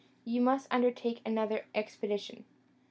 [0.25, 2.43] You must undertake another expedition.